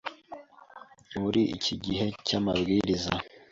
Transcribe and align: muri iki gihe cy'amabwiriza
muri 1.19 1.41
iki 1.55 1.73
gihe 1.83 2.05
cy'amabwiriza 2.25 3.13